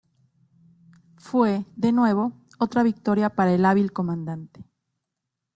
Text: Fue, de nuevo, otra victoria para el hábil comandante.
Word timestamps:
Fue, 1.17 1.63
de 1.75 1.91
nuevo, 1.91 2.33
otra 2.57 2.81
victoria 2.81 3.29
para 3.35 3.53
el 3.53 3.63
hábil 3.65 3.93
comandante. 3.93 4.65